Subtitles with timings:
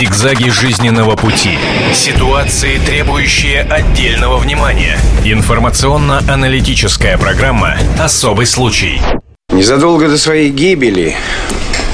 [0.00, 1.58] Зигзаги жизненного пути.
[1.92, 4.98] Ситуации, требующие отдельного внимания.
[5.26, 9.02] Информационно-аналитическая программа «Особый случай».
[9.52, 11.16] Незадолго до своей гибели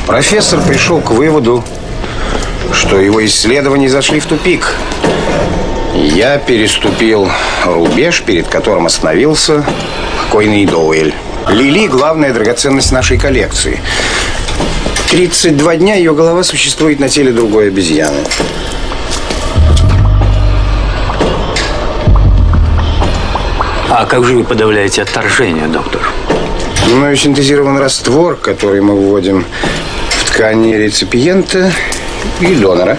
[0.06, 1.64] профессор пришел к выводу,
[2.72, 4.76] что его исследования зашли в тупик.
[5.92, 7.28] Я переступил
[7.64, 9.66] рубеж, перед которым остановился
[10.22, 11.12] покойный Доуэль.
[11.48, 13.80] Лили– главная драгоценность нашей коллекции.
[15.10, 18.18] 32 дня ее голова существует на теле другой обезьяны.
[23.88, 26.00] А как же вы подавляете отторжение, доктор?
[26.88, 29.44] Мною синтезирован раствор, который мы вводим
[30.10, 31.72] в ткани реципиента
[32.40, 32.98] и донора.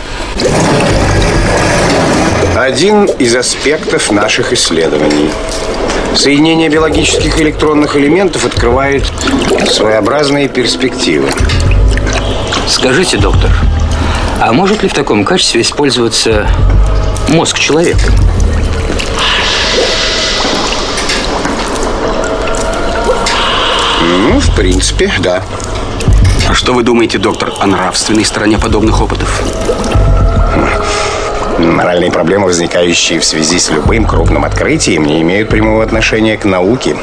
[2.55, 5.29] Один из аспектов наших исследований.
[6.15, 9.03] Соединение биологических электронных элементов открывает
[9.69, 11.29] своеобразные перспективы.
[12.67, 13.49] Скажите, доктор,
[14.41, 16.47] а может ли в таком качестве использоваться
[17.29, 18.11] мозг человека?
[24.01, 25.43] Ну, в принципе, да.
[26.49, 29.41] А что вы думаете, доктор, о нравственной стороне подобных опытов?
[31.57, 36.95] Моральные проблемы, возникающие в связи с любым крупным открытием, не имеют прямого отношения к науке.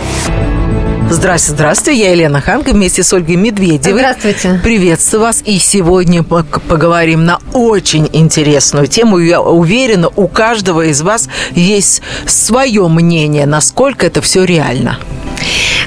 [1.11, 2.01] Здравствуйте, здравствуйте.
[2.01, 4.01] Я Елена Ханга вместе с Ольгой Медведевой.
[4.01, 4.61] Здравствуйте.
[4.63, 5.43] Приветствую вас.
[5.45, 9.19] И сегодня поговорим на очень интересную тему.
[9.19, 14.99] Я уверена, у каждого из вас есть свое мнение, насколько это все реально.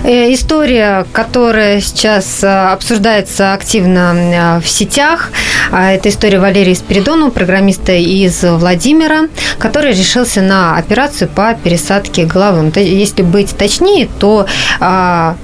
[0.04, 5.32] Э, история, которая сейчас э, обсуждается активно э, в сетях,
[5.72, 9.28] а, это история Валерии Спиридонова, программиста из Владимира,
[9.60, 12.72] который решился на операцию по пересадке головы.
[12.76, 14.46] Если быть точнее, то
[14.80, 15.36] а,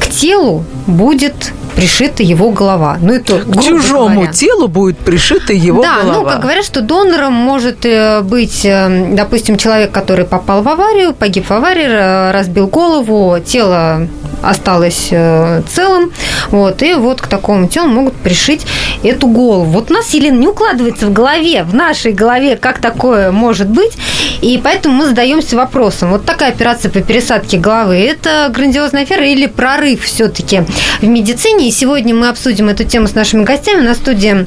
[0.00, 2.96] к телу будет пришита его голова.
[3.00, 4.32] Ну, это, К чужому говоря.
[4.32, 6.12] телу будет пришита его да, голова.
[6.14, 10.68] Да, ну, как говорят, что донором может э, быть, э, допустим, человек, который попал в
[10.68, 14.08] аварию, погиб в аварии, разбил голову, тело
[14.48, 16.12] осталось э, целым,
[16.50, 18.66] вот, и вот к такому телу могут пришить
[19.02, 19.64] эту голову.
[19.64, 23.92] Вот у нас, Елена, не укладывается в голове, в нашей голове, как такое может быть,
[24.40, 29.46] и поэтому мы задаемся вопросом, вот такая операция по пересадке головы, это грандиозная афера или
[29.46, 30.62] прорыв все-таки
[31.00, 31.68] в медицине?
[31.68, 34.46] И сегодня мы обсудим эту тему с нашими гостями на студии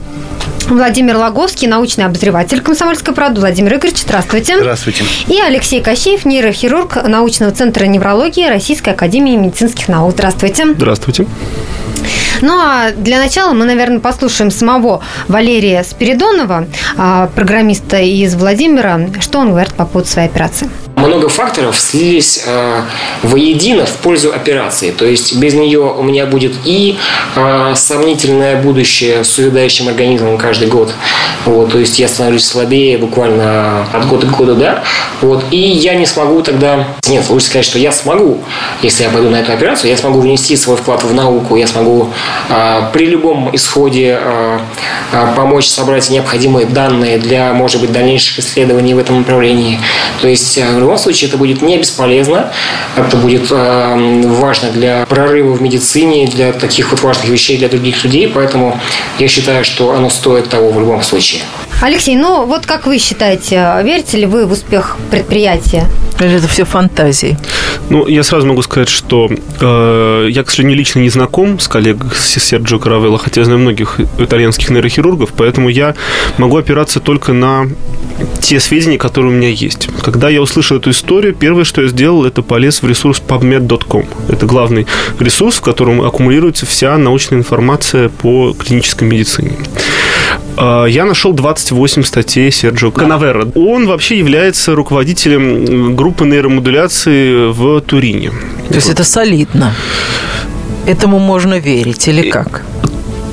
[0.69, 3.40] Владимир Логовский, научный обозреватель «Комсомольской правды».
[3.40, 4.57] Владимир Игоревич, здравствуйте.
[4.57, 5.03] Здравствуйте.
[5.28, 10.12] И Алексей Кощеев, нейрохирург научного центра неврологии Российской академии медицинских наук.
[10.12, 10.74] Здравствуйте.
[10.74, 11.25] Здравствуйте.
[12.41, 19.40] Ну а для начала мы, наверное, послушаем самого Валерия Спиридонова, а, программиста из Владимира, что
[19.40, 22.81] он говорит по поводу своей операции много факторов слились э,
[23.23, 24.91] воедино в пользу операции.
[24.91, 26.97] То есть без нее у меня будет и
[27.35, 30.93] э, сомнительное будущее с увядающим организмом каждый год.
[31.45, 34.83] Вот, то есть я становлюсь слабее буквально от года к году, да.
[35.21, 36.87] Вот, и я не смогу тогда...
[37.07, 38.39] Нет, лучше сказать, что я смогу,
[38.81, 42.09] если я пойду на эту операцию, я смогу внести свой вклад в науку, я смогу
[42.49, 44.59] э, при любом исходе э,
[45.11, 49.79] э, помочь собрать необходимые данные для, может быть, дальнейших исследований в этом направлении.
[50.21, 52.51] То есть э, любом случае это будет не бесполезно,
[52.95, 58.03] это будет э, важно для прорыва в медицине, для таких вот важных вещей для других
[58.03, 58.79] людей, поэтому
[59.19, 61.41] я считаю, что оно стоит того в любом случае.
[61.81, 65.88] Алексей, ну вот как вы считаете, верите ли вы в успех предприятия?
[66.19, 67.38] Или это все фантазии?
[67.90, 72.09] Ну, я сразу могу сказать, что э, я, к сожалению, лично не знаком с коллегой
[72.13, 75.96] с Серджио Каравелло, хотя я знаю многих итальянских нейрохирургов, поэтому я
[76.38, 77.68] могу опираться только на
[78.41, 79.90] те сведения, которые у меня есть.
[80.03, 84.06] Когда я услышал эту историю, первое, что я сделал, это полез в ресурс pubmed.com.
[84.28, 84.85] Это главный
[85.19, 89.53] ресурс, в котором аккумулируется вся научная информация по клинической медицине.
[90.57, 93.47] А, я нашел 28 статей Серджио Канавера.
[93.55, 98.31] Он вообще является руководителем группы нейромодуляции в Турине.
[98.69, 99.73] То есть это солидно.
[100.85, 102.63] Этому можно верить или как?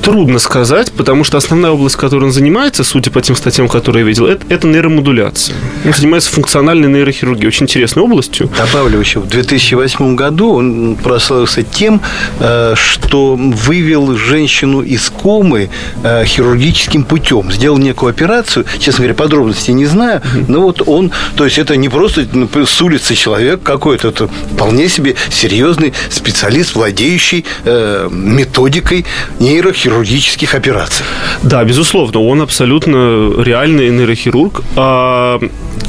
[0.01, 4.07] Трудно сказать, потому что основная область, которой он занимается, судя по тем статьям, которые я
[4.07, 5.55] видел, это, это нейромодуляция.
[5.85, 8.49] Он занимается функциональной нейрохирургией, очень интересной областью.
[8.57, 12.01] Добавлю еще, в 2008 году он прославился тем,
[12.39, 15.69] э, что вывел женщину из комы
[16.03, 17.51] э, хирургическим путем.
[17.51, 21.89] Сделал некую операцию, честно говоря, подробностей не знаю, но вот он, то есть это не
[21.89, 29.05] просто ну, с улицы человек какой-то, это вполне себе серьезный специалист, владеющий э, методикой
[29.39, 31.05] нейрохирургии хирургических операций.
[31.43, 34.61] Да, безусловно, он абсолютно реальный нейрохирург.
[34.75, 35.39] А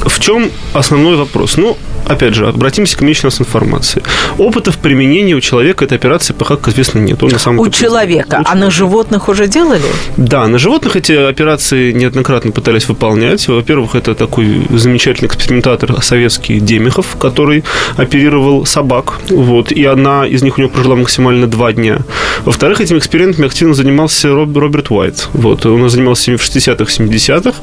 [0.05, 1.57] в чем основной вопрос?
[1.57, 4.01] Ну, опять же, обратимся к имеющей нас информации.
[4.37, 7.21] Опытов применения у человека этой операции пока, как известно, нет.
[7.23, 8.41] Он на самом У деле- человека.
[8.45, 9.81] У А на животных уже делали?
[10.17, 13.47] Да, на животных эти операции неоднократно пытались выполнять.
[13.47, 17.63] Во-первых, это такой замечательный экспериментатор советский Демихов, который
[17.97, 19.19] оперировал собак.
[19.29, 21.97] Вот, и одна из них у него прожила максимально два дня.
[22.45, 25.29] Во-вторых, этими экспериментами активно занимался Роб- Роберт Уайт.
[25.33, 27.55] Вот, он занимался в 60-х, 70-х.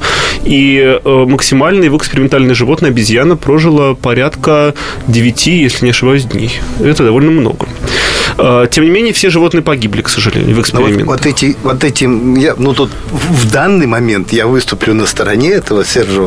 [0.43, 4.73] И э, максимально его экспериментальное животное, обезьяна, прожила порядка
[5.07, 6.51] 9, если не ошибаюсь, дней.
[6.81, 7.65] Это довольно много.
[8.37, 11.03] Э, Тем не менее, все животные погибли, к сожалению, в Но вот, эксперименте.
[11.05, 15.83] вот эти, вот эти, я, ну тут в данный момент я выступлю на стороне этого
[15.85, 16.21] Сержа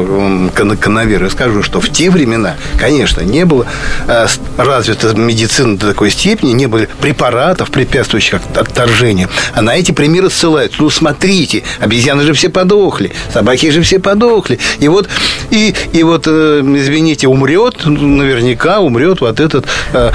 [0.80, 3.66] Канавера и скажу, что в те времена, конечно, не было
[4.08, 4.26] э,
[4.56, 9.28] развита медицина до такой степени, не было препаратов, препятствующих от- отторжению.
[9.54, 10.82] А на эти примеры ссылаются.
[10.82, 14.58] Ну, смотрите, обезьяны же все подохли, собаки же все подохли.
[14.80, 15.08] И вот,
[15.50, 20.10] и, и вот э, извините, умрет, наверняка умрет вот этот э,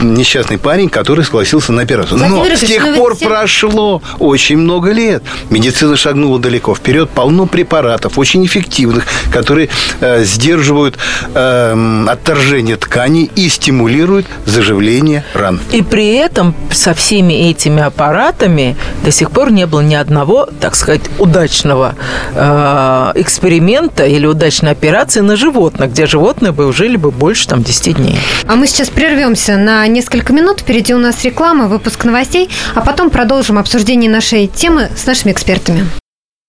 [0.00, 2.18] несчастный парень, который согласился на операцию.
[2.18, 5.22] Но с тех ну пор все- прошло очень много лет.
[5.48, 7.08] Медицина шагнула далеко вперед.
[7.08, 9.70] Полно препаратов, очень эффективных, которые
[10.00, 10.98] э, сдерживают
[11.34, 15.58] э, отторжение тканей и стимулируют заживление ран.
[15.72, 20.76] И при этом со всеми этими аппаратами до сих пор не было ни одного, так
[20.76, 21.94] сказать, удачного
[22.34, 27.96] э, эксперимента или удачной операции на животных, где животные бы жили бы больше там 10
[27.96, 28.18] дней.
[28.46, 30.60] А мы сейчас прервемся на несколько минут.
[30.60, 35.86] Впереди у нас реклама, выпуск новостей, а потом продолжим обсуждение нашей темы с нашими экспертами.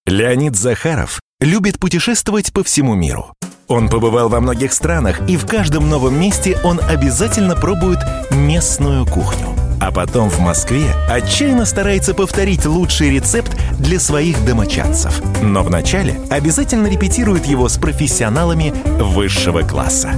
[0.05, 3.33] Леонид Захаров любит путешествовать по всему миру.
[3.67, 7.99] Он побывал во многих странах, и в каждом новом месте он обязательно пробует
[8.31, 9.47] местную кухню.
[9.79, 15.21] А потом в Москве отчаянно старается повторить лучший рецепт для своих домочадцев.
[15.41, 20.13] Но вначале обязательно репетирует его с профессионалами высшего класса.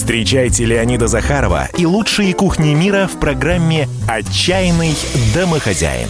[0.00, 4.96] Встречайте Леонида Захарова и лучшие кухни мира в программе «Отчаянный
[5.34, 6.08] домохозяин».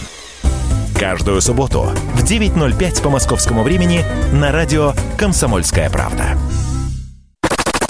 [0.97, 6.37] Каждую субботу в 9.05 по московскому времени на радио «Комсомольская правда».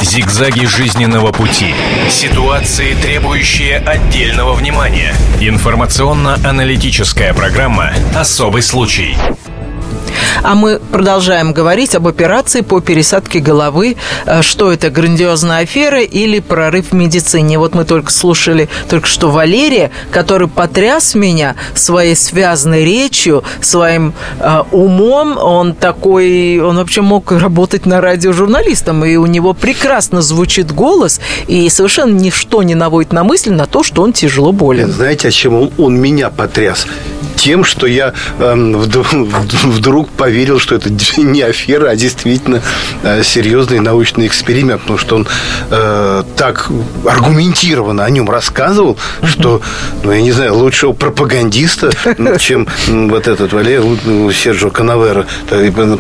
[0.01, 1.71] Зигзаги жизненного пути.
[2.09, 5.13] Ситуации, требующие отдельного внимания.
[5.39, 9.15] Информационно-аналитическая программа «Особый случай».
[10.43, 13.97] А мы продолжаем говорить об операции по пересадке головы.
[14.25, 17.59] Э, Что это, грандиозная афера или прорыв в медицине?
[17.59, 24.63] Вот мы только слушали только что Валерия, который потряс меня своей связанной речью, своим э,
[24.71, 25.37] умом.
[25.37, 31.19] Он такой, он вообще мог работать на радио журналистом, и у него прекрасно звучит голос,
[31.47, 34.91] и совершенно ничто не наводит на мысль на то, что он тяжело болен.
[34.91, 36.87] Знаете, о чем он, он меня потряс?
[37.35, 39.07] Тем, что я эм, вдруг,
[39.91, 42.61] вдруг поверил, что это не афера, а действительно
[43.03, 45.27] э, серьезный научный эксперимент, потому что он
[45.69, 46.69] э, так
[47.05, 49.61] аргументированно о нем рассказывал, что,
[50.03, 51.91] ну, я не знаю, лучшего пропагандиста,
[52.39, 55.25] чем вот этот Валерий Серджио Канавера.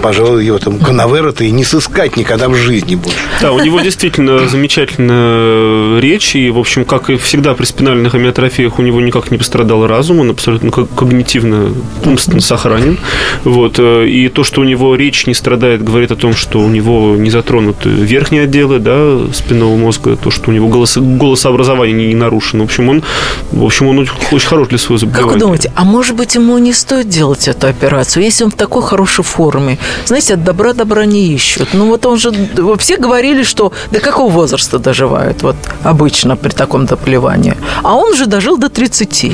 [0.01, 3.17] Пожалуй, его там Канавера-то и не сыскать никогда в жизни больше.
[3.41, 8.79] Да, у него действительно замечательная речь, и, в общем, как и всегда при спинальных амиотрофиях,
[8.79, 11.73] у него никак не пострадал разум, он абсолютно ко- когнитивно,
[12.05, 12.97] умственно сохранен.
[13.43, 13.80] Вот.
[13.81, 17.15] Э, И то, что у него речь не страдает, говорит о том, что у него
[17.17, 22.15] не затронуты верхние отделы да, спинного мозга, то, что у него голос, голосообразование не, не
[22.15, 22.63] нарушено.
[22.63, 23.03] В общем, он,
[23.51, 25.33] в общем, он очень, хорош для своего Как заболевания.
[25.33, 28.81] вы думаете, а может быть ему не стоит делать эту операцию, если он в такой
[28.81, 29.77] хорошей форме?
[30.05, 31.69] Знаете, от добра добра не ищут.
[31.73, 32.31] Ну вот он же...
[32.77, 37.55] Все говорили, что до какого возраста доживают вот обычно при таком заболевании.
[37.83, 39.31] А он же дожил до 30.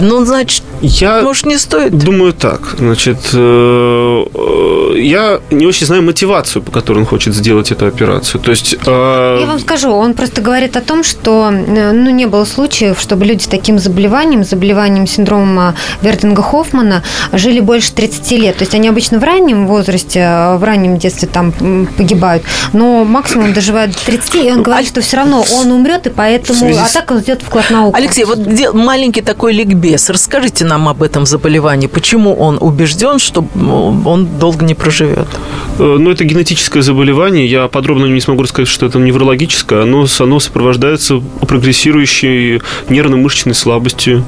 [0.00, 1.96] Ну, значит, Я может, не стоит?
[1.96, 2.74] Думаю так.
[2.78, 8.40] Значит, э, э, я не очень знаю мотивацию, по которой он хочет сделать эту операцию.
[8.40, 8.74] То есть...
[8.84, 13.24] э, Я вам скажу, он просто говорит о том, что ну, не было случаев, чтобы
[13.24, 18.56] люди с таким заболеванием, заболеванием синдрома Вердинга-Хоффмана, жили больше 30 лет.
[18.56, 21.52] То есть они обычно в раннем возрасте, в раннем детстве там
[21.96, 26.10] погибают, но максимум доживают до 30, и он говорит, что все равно он умрет, и
[26.10, 26.76] поэтому...
[26.76, 27.96] А так он сделает вклад в науку.
[27.96, 28.38] Алексей, вот
[28.74, 30.10] маленький такой ликбез.
[30.10, 31.86] Расскажите нам об этом заболевании.
[31.86, 33.44] Почему он убежден, что
[34.06, 35.28] он долго не проживет?
[35.78, 37.46] Э, ну, это генетическое заболевание.
[37.46, 39.82] Я подробно не смогу рассказать, что это неврологическое.
[39.82, 44.24] Оно, оно сопровождается прогрессирующей нервно-мышечной слабостью.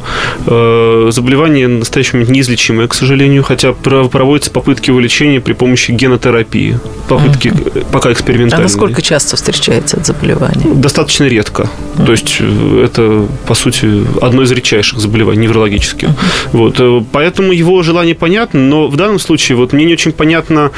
[0.47, 5.93] Э, заболевание в настоящий момент неизлечимое, к сожалению, хотя проводятся попытки его лечения при помощи
[5.93, 6.79] генотерапии.
[7.09, 7.87] Попытки mm-hmm.
[7.91, 8.67] пока экспериментальные.
[8.67, 10.75] А насколько часто встречается это заболевание?
[10.75, 11.63] Достаточно редко.
[11.63, 12.07] Mm-hmm.
[12.07, 12.41] То есть
[12.83, 16.09] это, по сути, одно из редчайших заболеваний неврологических.
[16.09, 16.34] Mm-hmm.
[16.53, 16.81] Вот.
[17.13, 20.71] Поэтому его желание понятно, но в данном случае вот мне не очень понятно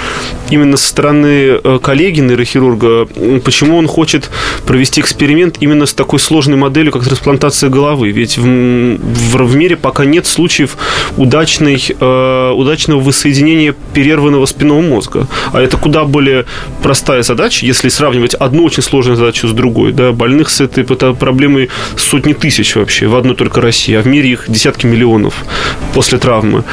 [0.51, 3.07] именно со стороны э, коллеги нейрохирурга,
[3.45, 4.31] почему он хочет
[4.67, 8.11] провести эксперимент именно с такой сложной моделью, как трансплантация головы.
[8.11, 10.77] Ведь в, в, в мире пока нет случаев
[11.17, 15.29] удачной, э, удачного воссоединения перерванного спинного мозга.
[15.53, 16.47] А это куда более
[16.83, 19.93] простая задача, если сравнивать одну очень сложную задачу с другой.
[19.93, 20.13] Да?
[20.13, 24.45] Больных с этой проблемой сотни тысяч вообще в одной только России, а в мире их
[24.49, 25.35] десятки миллионов
[25.95, 26.65] после травмы.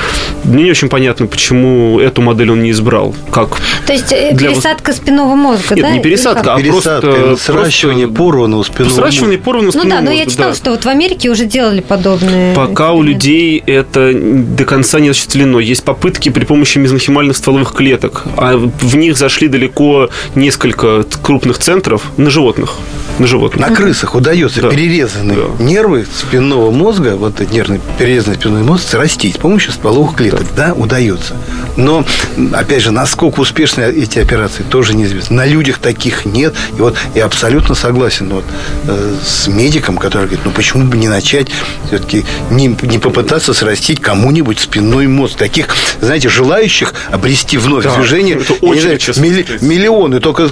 [0.43, 3.15] Мне не очень понятно, почему эту модель он не избрал.
[3.31, 4.49] Как То есть э, для...
[4.49, 5.91] пересадка спинного мозга, Нет, да?
[5.91, 7.53] не пересадка, а пересадка, просто...
[7.53, 8.23] Сращивание просто...
[8.23, 10.01] порванного спинного Сращивание порванного спинного мозга.
[10.01, 10.55] Ну да, но я читала, да.
[10.55, 15.59] что вот в Америке уже делали подобные Пока у людей это до конца не осуществлено.
[15.59, 22.03] Есть попытки при помощи мезонхимальных стволовых клеток, а в них зашли далеко несколько крупных центров
[22.17, 22.75] на животных
[23.19, 23.69] на животных.
[23.69, 24.69] На крысах удается да.
[24.69, 25.63] перерезанные да.
[25.63, 30.43] нервы спинного мозга, вот этот нервный перерезанный спинной мозг, срастить с помощью стволовых клеток.
[30.55, 30.67] Да.
[30.67, 31.35] да, удается.
[31.75, 32.05] Но,
[32.53, 35.37] опять же, насколько успешны эти операции, тоже неизвестно.
[35.37, 36.53] На людях таких нет.
[36.77, 38.45] И вот я абсолютно согласен вот,
[38.87, 41.47] э, с медиком, который говорит, ну почему бы не начать
[41.87, 45.37] все-таки не, не попытаться срастить кому-нибудь спинной мозг.
[45.37, 45.67] Таких,
[46.01, 48.37] знаете, желающих обрести вновь да, движение.
[48.37, 50.19] Это очень знаю, милли, миллионы.
[50.19, 50.49] Только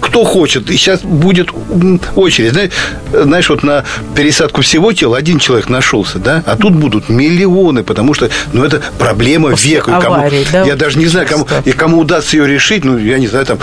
[0.00, 0.70] кто хочет.
[0.70, 1.50] И сейчас будет
[2.14, 2.52] очередь.
[2.52, 2.70] Знаешь,
[3.12, 3.84] знаешь, вот на
[4.14, 8.82] пересадку всего тела один человек нашелся, да, а тут будут миллионы, потому что, ну, это
[8.98, 9.96] проблема После века.
[9.96, 13.18] Аварии, кому, да, я даже не знаю, кому, и кому удастся ее решить, ну, я
[13.18, 13.58] не знаю, там,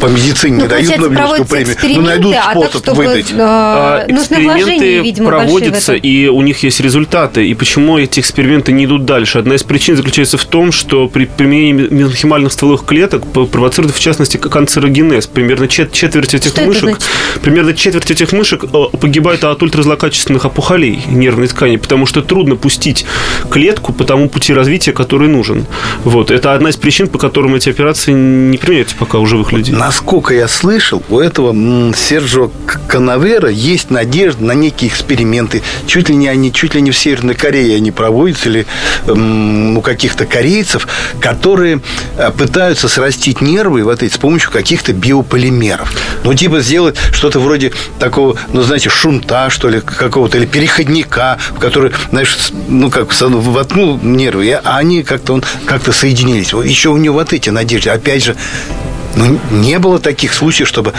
[0.00, 3.30] по медицине ну, не дают Нобелевскую премию, но найдут а способ так, чтобы, выдать.
[3.32, 7.46] Э, а, эксперименты видимо, проводятся, и у них есть результаты.
[7.46, 9.38] И почему эти эксперименты не идут дальше?
[9.38, 14.36] Одна из причин заключается в том, что при применении мезонхимальных стволовых клеток провоцирует, в частности,
[14.36, 15.26] канцерогенез.
[15.26, 16.98] Примерно четверть этих что мышек,
[17.42, 18.68] примерно четверть этих мышек э,
[19.00, 23.04] погибает от ультразлокачественных опухолей нервной ткани, потому что трудно пустить
[23.50, 25.66] клетку по тому пути развития, который нужен.
[26.04, 26.30] Вот.
[26.30, 29.74] Это одна из причин, по которым эти операции не применяются пока у живых людей.
[29.74, 31.54] Насколько я слышал, у этого
[31.94, 32.50] Серджо
[32.88, 35.62] Канавера есть надежда на некие эксперименты.
[35.86, 38.66] Чуть ли не они, чуть ли не в Северной Корее они проводятся, или
[39.06, 40.88] у каких-то корейцев,
[41.20, 41.80] которые
[42.16, 45.92] э, пытаются срастить нервы вот эти с помощью каких-то биополимеров.
[46.24, 51.38] Ну, типа сделать что-то вроде вроде такого, ну, знаете, шунта, что ли, какого-то, или переходника,
[51.54, 56.52] в который, знаешь, ну, как воткнул нервы, а они как-то, он как-то соединились.
[56.52, 57.90] Еще у него вот эти надежды.
[57.90, 58.36] Опять же,
[59.16, 60.92] ну, не было таких случаев, чтобы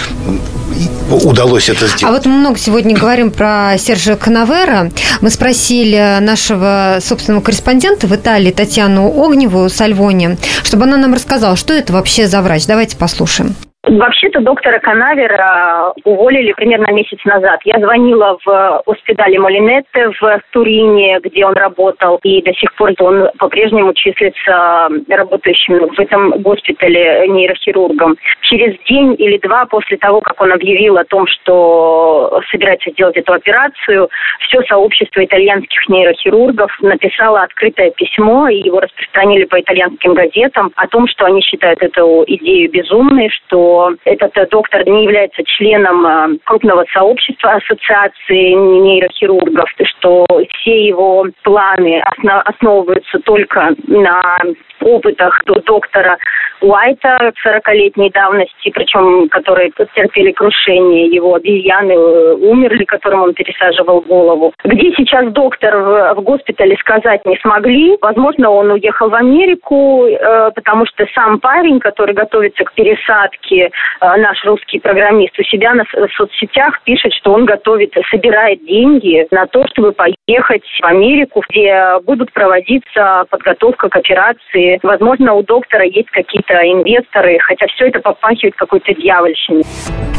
[1.09, 2.03] удалось это сделать.
[2.03, 4.91] А вот мы много сегодня говорим про Сержа Канавера.
[5.21, 11.73] Мы спросили нашего собственного корреспондента в Италии Татьяну Огневу Сальвони, чтобы она нам рассказала, что
[11.73, 12.65] это вообще за врач.
[12.65, 13.55] Давайте послушаем.
[13.87, 17.59] Вообще-то доктора Канавера уволили примерно месяц назад.
[17.65, 23.29] Я звонила в госпитале Молинетте в Турине, где он работал, и до сих пор он
[23.37, 28.15] по-прежнему числится работающим в этом госпитале нейрохирургом.
[28.41, 33.33] Через день или два после того, как он объявил о том, что собирается сделать эту
[33.33, 40.87] операцию, все сообщество итальянских нейрохирургов написало открытое письмо, и его распространили по итальянским газетам о
[40.87, 43.74] том, что они считают эту идею безумной, что
[44.05, 50.25] этот э, доктор не является членом э, крупного сообщества ассоциации нейрохирургов, что
[50.59, 52.01] все его планы
[52.45, 54.39] основываются только на
[54.81, 56.17] опытах доктора
[56.61, 64.53] Уайта 40-летней давности, причем которые потерпели крушение, его обезьяны э, умерли, которым он пересаживал голову.
[64.63, 67.97] Где сейчас доктор в, в госпитале сказать не смогли.
[68.01, 74.17] Возможно, он уехал в Америку, э, потому что сам парень, который готовится к пересадке, э,
[74.17, 79.45] наш русский программист, у себя на в соцсетях пишет, что он готовит, собирает деньги на
[79.47, 86.09] то, чтобы поехать в Америку, где будут проводиться подготовка к операции Возможно, у доктора есть
[86.11, 89.63] какие-то инвесторы, хотя все это попахивает какой-то дьявольщиной.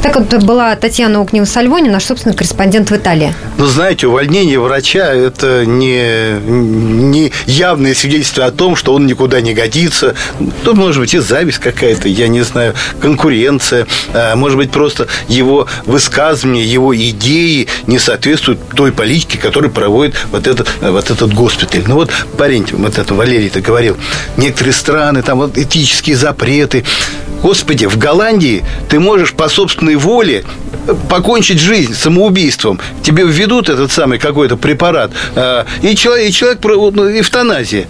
[0.02, 3.32] Так вот была Татьяна Укнева-Сальвони, наш собственный корреспондент в Италии.
[3.58, 9.54] Ну, знаете, увольнение врача– это не, не явное свидетельство о том, что он никуда не
[9.54, 10.14] годится.
[10.64, 13.35] Тут, может быть, и зависть какая-то, я не знаю, конкуренция.
[14.12, 20.46] А, может быть, просто его высказывания, его идеи не соответствуют той политике, которую проводит вот
[20.46, 21.84] этот, вот этот госпиталь.
[21.86, 23.96] Ну, вот парень, вот это Валерий-то говорил,
[24.36, 26.84] некоторые страны, там вот этические запреты.
[27.42, 30.44] Господи, в Голландии ты можешь по собственной воле
[31.08, 32.80] покончить жизнь самоубийством.
[33.02, 37.86] Тебе введут этот самый какой-то препарат, э, и человек, и человек ну, эвтаназия.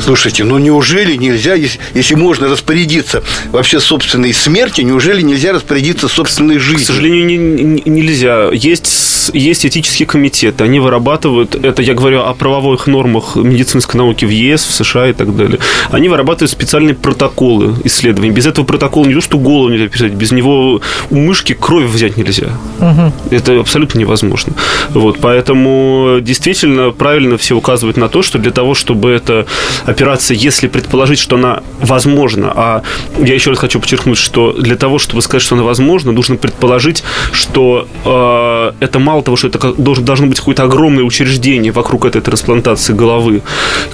[0.00, 6.58] Слушайте, ну неужели нельзя, если, если можно распорядиться вообще собственной смертью, неужели нельзя распорядиться собственной
[6.58, 6.84] жизнью?
[6.84, 8.50] К сожалению, не, не, нельзя.
[8.52, 14.30] Есть, есть этические комитеты, они вырабатывают, это я говорю о правовых нормах медицинской науки в
[14.30, 15.58] ЕС, в США и так далее.
[15.90, 18.32] Они вырабатывают специальные протоколы исследований.
[18.32, 20.80] Без этого протокола не то, что голову нельзя писать, без него
[21.10, 22.48] у мышки кровь взять нельзя.
[22.80, 23.12] Угу.
[23.30, 24.54] Это абсолютно невозможно.
[24.90, 29.46] Вот, поэтому действительно правильно все указывают на то, что для того, чтобы эта
[29.86, 32.82] операция, если предположить, что она возможна, а
[33.18, 37.02] я еще раз хочу подчеркнуть, что для того, чтобы сказать, что она возможна, нужно предположить,
[37.32, 42.20] что э, это мало того, что это должен, должно быть какое-то огромное учреждение вокруг этой
[42.20, 43.42] трансплантации головы,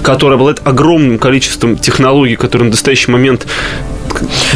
[0.03, 3.47] которое обладает огромным количеством технологий, которые на настоящий момент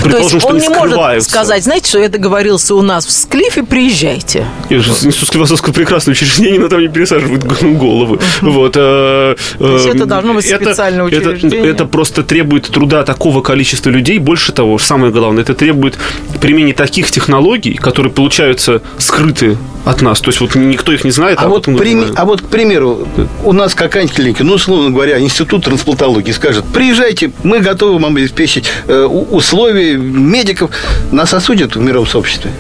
[0.03, 4.47] то есть он не может сказать, знаете, что я договорился у нас в Склифе, приезжайте.
[4.71, 8.19] Я несу Склифосовское прекрасное учреждение, но там не пересаживают головы.
[8.41, 8.73] Вот.
[8.77, 11.22] Э, то есть это должно быть специальное учреждение?
[11.23, 14.19] Это просто требует труда такого количества людей.
[14.19, 15.99] Больше того, самое главное, это требует
[16.41, 20.21] применения таких технологий, которые получаются скрыты от нас.
[20.21, 21.39] То есть вот никто их не знает.
[21.39, 23.07] А, а, вот, при, а вот, к примеру,
[23.45, 28.67] у нас какая-нибудь клиника, ну, условно говоря, институт трансплантологии скажет, приезжайте, мы готовы вам обеспечить
[28.87, 30.71] э, условия медиков.
[31.11, 32.51] Нас осудят в мировом сообществе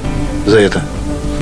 [0.47, 0.83] за это.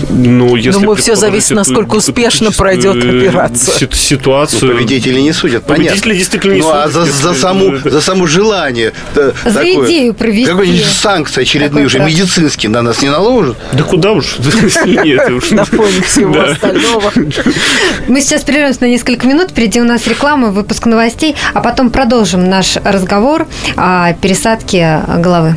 [0.08, 3.88] Ну, если Думаю, все зависит, насколько успешно пройдет операция.
[3.92, 4.70] Ситуацию.
[4.70, 5.90] Ну, победители не судят, понятно.
[5.90, 6.86] Победители действительно не ну, судят.
[6.86, 8.92] а за, за, саму, за само желание.
[9.14, 10.46] За такое, идею провести.
[10.46, 13.56] Какой-нибудь санкции очередные уже медицинские на нас не наложат.
[13.72, 14.38] Да куда уж?
[15.50, 17.12] На фоне всего остального.
[18.08, 19.50] Мы сейчас прервемся на несколько минут.
[19.50, 25.56] Впереди у нас реклама, выпуск новостей, а потом продолжим наш разговор о пересадке головы.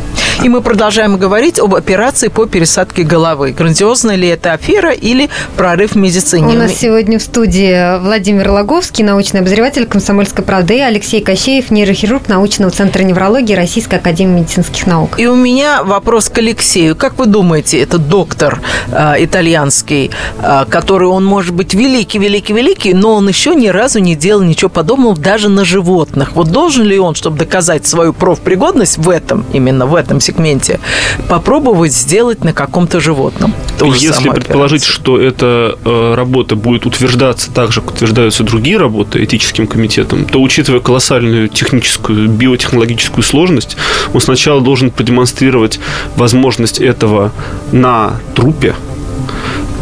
[0.43, 3.51] И мы продолжаем говорить об операции по пересадке головы.
[3.51, 6.55] Грандиозная ли это афера или прорыв в медицине?
[6.55, 12.27] У нас сегодня в студии Владимир Логовский, научный обозреватель «Комсомольской правды», и Алексей Кощеев, нейрохирург
[12.27, 15.19] научного центра неврологии Российской академии медицинских наук.
[15.19, 16.95] И у меня вопрос к Алексею.
[16.95, 22.93] Как вы думаете, этот доктор э, итальянский, э, который он может быть великий, великий, великий,
[22.93, 26.31] но он еще ни разу не делал ничего подобного даже на животных.
[26.33, 30.79] Вот должен ли он, чтобы доказать свою профпригодность в этом, именно в этом сегменте,
[31.27, 33.53] попробовать сделать на каком-то животном.
[33.81, 34.93] Если предположить, операция.
[34.93, 40.41] что эта э, работа будет утверждаться так же, как утверждаются другие работы этическим комитетом, то,
[40.41, 43.77] учитывая колоссальную техническую, биотехнологическую сложность,
[44.13, 45.79] он сначала должен продемонстрировать
[46.15, 47.31] возможность этого
[47.71, 48.75] на трупе,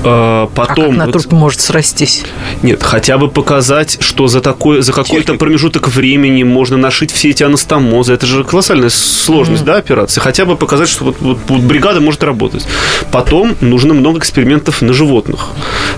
[0.02, 2.24] Потом, а как на труп может срастись?
[2.62, 7.44] Нет, хотя бы показать, что за, такой, за какой-то промежуток времени можно нашить все эти
[7.44, 8.14] анастомозы.
[8.14, 9.66] Это же колоссальная сложность, mm.
[9.66, 10.22] да, операции.
[10.22, 12.66] Хотя бы показать, что вот, вот, вот бригада может работать.
[13.12, 15.50] Потом нужно много экспериментов на животных.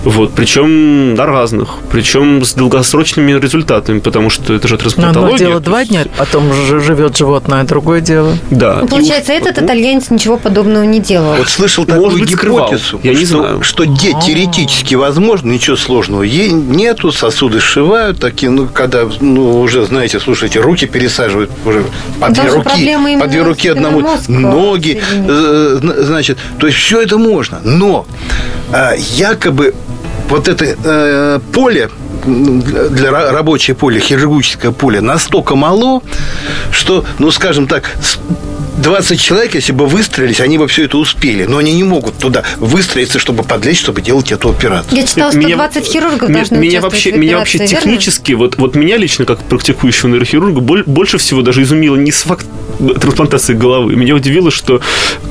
[0.04, 1.76] Вот, причем на разных.
[1.90, 5.34] Причем с долгосрочными результатами, потому что это же трансплантология.
[5.34, 8.36] Одно дело два дня, потом живет животное, а другое дело.
[8.50, 8.78] Да.
[8.82, 11.36] Ну, получается, и этот итальянец ничего подобного не делал.
[11.36, 13.62] Вот слышал такую быть, гипотезу, Я не что, знаю.
[13.62, 20.20] что де- теоретически возможно, ничего сложного нету, сосуды сшивают такие, ну, когда, ну, уже, знаете,
[20.20, 21.84] слушайте, руки пересаживают уже
[22.20, 27.60] по две руки, по две руки одному, ноги, э, значит, то есть все это можно,
[27.64, 28.06] но
[28.72, 29.74] э, якобы
[30.28, 31.90] вот это э, поле
[32.24, 36.02] для рабочее поле, хирургическое поле настолько мало,
[36.70, 37.90] что, ну, скажем так,
[38.82, 41.44] 20 человек, если бы выстрелились, они бы все это успели.
[41.44, 44.96] Но они не могут туда выстроиться, чтобы подлечь, чтобы делать эту операцию.
[44.96, 47.76] Я читала, 120 меня, хирургов должны меня вообще, в Меня вообще верно?
[47.76, 52.46] технически, вот, вот меня лично, как практикующего нейрохирурга, больше всего даже изумило не, факт,
[53.00, 53.96] трансплантации головы.
[53.96, 54.80] Меня удивило, что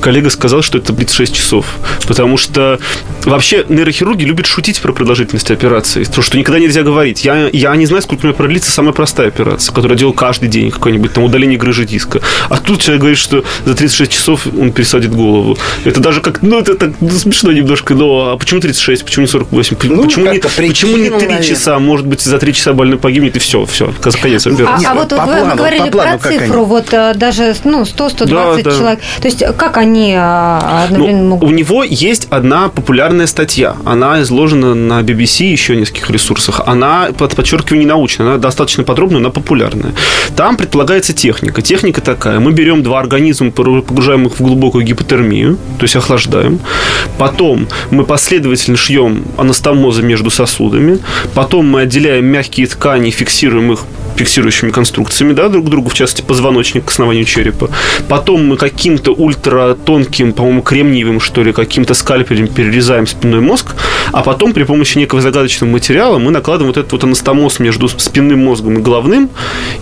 [0.00, 1.66] коллега сказал, что это 36 часов.
[2.06, 2.78] Потому что
[3.24, 6.04] вообще нейрохирурги любят шутить про продолжительность операции.
[6.04, 7.24] То, что никогда нельзя говорить.
[7.24, 10.48] Я, я не знаю, сколько у меня продлится самая простая операция, которую я делал каждый
[10.48, 12.20] день, какое-нибудь там удаление грыжи диска.
[12.48, 15.56] А тут человек говорит, что за 36 часов он пересадит голову.
[15.84, 19.76] Это даже как, ну, это так смешно немножко, но а почему 36, почему не 48?
[19.84, 21.42] Ну, почему, не, почему не 3 наверное.
[21.42, 21.78] часа?
[21.78, 25.20] Может быть, за 3 часа больной погибнет, и все, все, конец а, а вот, вот
[25.20, 27.14] вы говорили плану, про цифру, вот э,
[27.46, 28.70] даже ну, 100-120 да, да.
[28.70, 29.00] человек.
[29.20, 31.48] То есть как они а, одновременно ну, могут...
[31.48, 33.76] У него есть одна популярная статья.
[33.84, 36.62] Она изложена на BBC еще нескольких ресурсах.
[36.66, 38.26] Она, подчеркиваю, не научная.
[38.26, 39.92] Она достаточно подробная, но популярная.
[40.36, 41.62] Там предполагается техника.
[41.62, 42.40] Техника такая.
[42.40, 46.60] Мы берем два организма, погружаем их в глубокую гипотермию, то есть охлаждаем.
[47.18, 50.98] Потом мы последовательно шьем анастомозы между сосудами.
[51.34, 53.80] Потом мы отделяем мягкие ткани, фиксируем их
[54.16, 57.70] фиксирующими конструкциями, да, друг к другу, в частности, позвоночник к основанию черепа.
[58.08, 63.74] Потом мы каким-то ультратонким, по-моему, кремниевым, что ли, каким-то скальпелем перерезаем спинной мозг,
[64.12, 68.44] а потом при помощи некого загадочного материала мы накладываем вот этот вот анастомоз между спинным
[68.44, 69.30] мозгом и головным,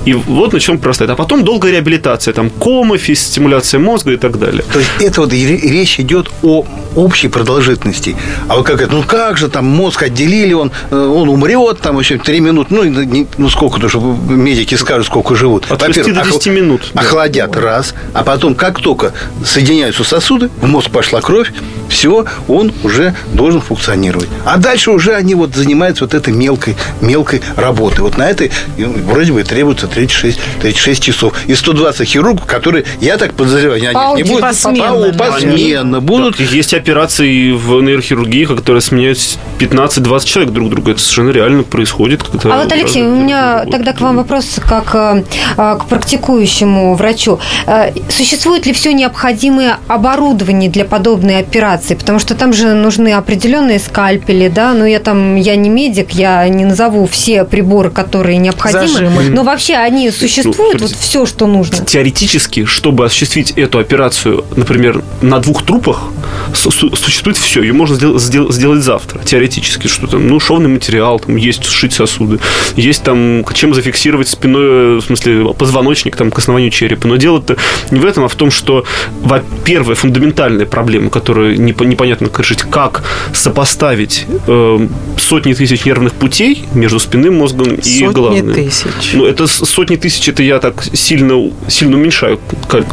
[0.04, 1.10] и вот на чем простает.
[1.10, 4.64] А потом долгая реабилитация, там, комофис, стимуляция мозга и так далее.
[4.72, 6.64] То есть это вот речь идет о
[6.96, 8.16] общей продолжительности.
[8.48, 11.98] А вот как это, ну как же там мозг отделили, он, э, он умрет, там
[11.98, 15.70] еще три минуты, ну, ну сколько-то, чтобы медики скажут, сколько живут.
[15.70, 16.92] От 6 до 10 минут.
[16.94, 17.60] Охладят да.
[17.60, 19.12] раз, а потом, как только
[19.44, 21.52] соединяются сосуды, в мозг пошла кровь,
[21.88, 24.28] все, он уже должен функционировать.
[24.44, 28.00] А дальше уже они вот занимаются вот этой мелкой, мелкой работой.
[28.00, 31.34] Вот на этой вроде бы требуется 36, 36 часов.
[31.46, 36.38] И 120 хирургов, которые, я так подозреваю, они не будут посменно, посменно будут.
[36.40, 39.18] Есть операции в нейрохирургии, которые сменяют
[39.58, 40.92] 15-20 человек друг друга.
[40.92, 42.22] Это совершенно реально происходит.
[42.44, 45.24] А вот, Алексей, у меня тогда к вам вопрос как э,
[45.56, 47.38] э, к практикующему врачу.
[47.66, 51.94] Э, существует ли все необходимое оборудование для подобной операции?
[51.94, 56.48] Потому что там же нужны определенные скальпели, да, но я там, я не медик, я
[56.48, 59.22] не назову все приборы, которые необходимы, Зажимы.
[59.30, 61.84] но вообще они существуют, ну, вот все, что нужно?
[61.84, 66.04] Теоретически, чтобы осуществить эту операцию, например, на двух трупах,
[66.52, 68.22] существует все, ее можно сделать,
[68.54, 72.38] сделать завтра, теоретически, что там, ну, шовный материал, там есть сшить сосуды,
[72.76, 77.06] есть там чем зафиксировать фиксировать спиной, в смысле, позвоночник там, к основанию черепа.
[77.06, 77.56] Но дело-то
[77.90, 78.84] не в этом, а в том, что,
[79.20, 84.88] во-первых, фундаментальная проблема, которую непонятно как решить, как сопоставить э,
[85.18, 88.54] сотни тысяч нервных путей между спинным мозгом и сотни головным.
[88.54, 89.12] Сотни тысяч.
[89.14, 92.40] Ну, это сотни тысяч, это я так сильно, сильно уменьшаю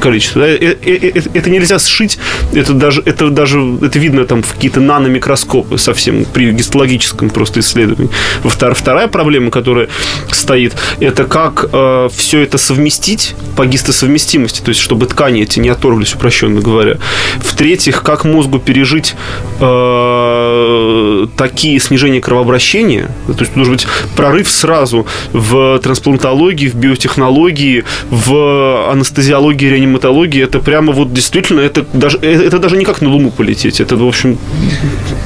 [0.02, 0.42] количество.
[0.42, 0.48] Да?
[0.48, 2.20] Это, э, э, это нельзя сшить,
[2.54, 8.12] это даже, это даже, это видно там в какие-то наномикроскопы совсем при гистологическом просто исследовании.
[8.44, 9.90] Вторая проблема, которая
[10.32, 15.70] стоит, это как э, все это совместить по гистосовместимости, то есть чтобы ткани эти не
[15.70, 16.98] оторвались, упрощенно говоря.
[17.40, 19.16] В-третьих, как мозгу пережить
[19.60, 28.92] э, такие снижения кровообращения, то есть должен быть прорыв сразу в трансплантологии, в биотехнологии, в
[28.92, 30.44] анестезиологии, реаниматологии.
[30.44, 33.82] Это прямо вот действительно, это даже, э, это даже не как на Луну полететь.
[33.82, 34.38] Это, в общем,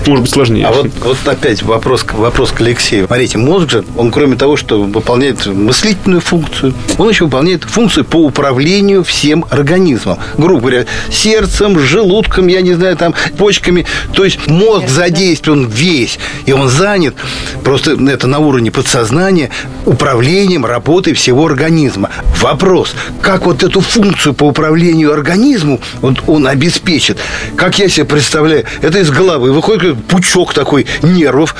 [0.07, 0.65] может быть сложнее.
[0.65, 3.07] А вот, вот опять вопрос, вопрос к Алексею.
[3.07, 8.17] Смотрите, мозг же, он кроме того, что выполняет мыслительную функцию, он еще выполняет функцию по
[8.17, 10.17] управлению всем организмом.
[10.37, 13.85] Грубо говоря, сердцем, желудком, я не знаю, там, почками.
[14.13, 17.15] То есть мозг задействован весь, и он занят,
[17.63, 19.49] просто это на уровне подсознания,
[19.85, 22.09] управлением работой всего организма.
[22.39, 27.19] Вопрос, как вот эту функцию по управлению организму вот он обеспечит?
[27.55, 31.55] Как я себе представляю, это из головы выходит пучок такой нервов,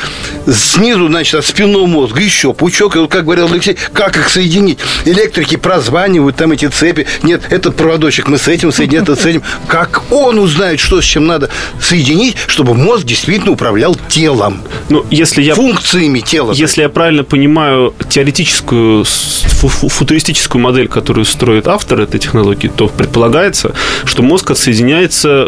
[0.48, 4.80] снизу, значит, от спинного мозга еще пучок, и вот, как говорил Алексей, как их соединить?
[5.06, 7.08] Электрики прозванивают там эти цепи.
[7.24, 9.44] Нет, этот проводочек мы с этим соединим, этот с этим.
[9.68, 14.62] Как он узнает, что с чем надо соединить, чтобы мозг действительно управлял телом?
[14.90, 15.56] Ну, если я...
[15.56, 16.54] Функциями тела.
[16.54, 23.74] Если я правильно понимаю теоретическую, футуристическую модель, которую строит автор этой технологии, то предполагается,
[24.06, 25.48] что мозг отсоединяется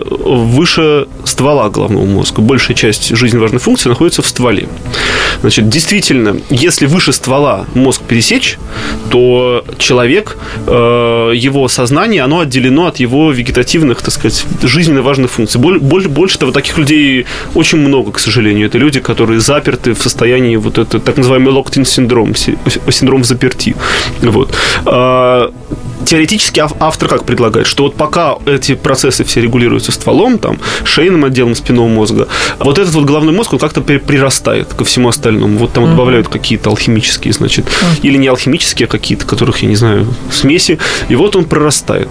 [0.54, 2.42] выше ствола головного мозга.
[2.42, 4.68] Большая часть жизненно важной функции находится в стволе.
[5.42, 8.58] Значит, действительно, если выше ствола мозг пересечь,
[9.10, 10.38] то человек,
[10.68, 15.60] э, его сознание, оно отделено от его вегетативных, так сказать, жизненно важных функций.
[15.60, 18.68] Больше, больше того, таких людей очень много, к сожалению.
[18.68, 22.34] Это люди, которые заперты в состоянии вот это так называемый локтин синдром,
[23.24, 23.76] заперти.
[24.22, 24.56] Вот.
[26.06, 31.56] Теоретически автор как предлагает, что вот пока эти процессы все регулируются стволом, там, шейным отделом
[31.56, 32.28] спинного мозга,
[32.60, 35.58] вот этот вот головной мозг, он как-то прирастает ко всему остальному.
[35.58, 35.92] Вот там mm-hmm.
[35.92, 38.00] добавляют какие-то алхимические, значит, mm-hmm.
[38.04, 42.10] или не алхимические, а какие-то, которых, я не знаю, смеси, и вот он прорастает.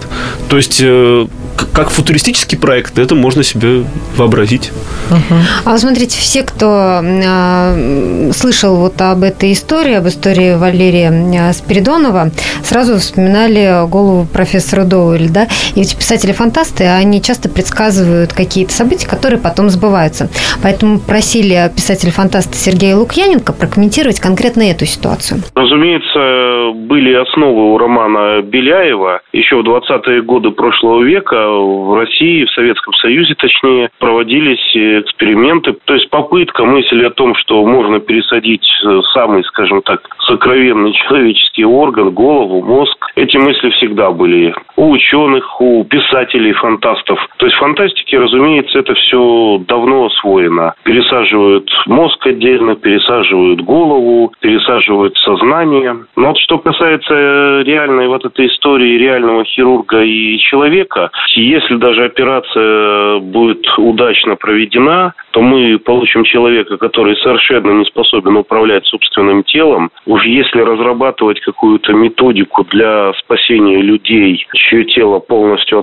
[0.49, 1.27] То есть э,
[1.73, 3.83] как футуристический проект, это можно себе
[4.17, 4.71] вообразить.
[5.09, 5.35] Угу.
[5.65, 11.53] А вы смотрите, все, кто э, слышал вот об этой истории, об истории Валерия а,
[11.53, 12.31] Спиридонова,
[12.63, 15.47] сразу вспоминали голову профессора Доуэля, да?
[15.75, 20.29] И эти писатели-фантасты, они часто предсказывают какие-то события, которые потом сбываются.
[20.61, 25.41] Поэтому просили писателя-фантаста Сергея Лукьяненко прокомментировать конкретно эту ситуацию.
[25.55, 29.21] Разумеется, были основы у романа Беляева.
[29.31, 35.73] Еще в 20-е годы прошлого века в России, в Советском Союзе точнее, проводились эксперименты.
[35.85, 41.65] То есть попытка мысли о том, что можно пересадить э, самый, скажем так, сокровенный человеческий
[41.65, 42.97] орган, голову, мозг.
[43.15, 47.19] Эти мысли всегда были у ученых, у писателей, фантастов.
[47.37, 50.73] То есть фантастики, разумеется, это все давно освоено.
[50.83, 55.97] Пересаживают мозг отдельно, пересаживают голову, пересаживают сознание.
[56.15, 63.19] Но вот что касается реальной вот этой истории реального хирурга и человека, если даже операция
[63.19, 69.91] будет удачно проведена, то мы получим человека, который совершенно не способен управлять собственным телом.
[70.05, 75.79] Уж если разрабатывать какую-то методику для спасения людей, чье тело полностью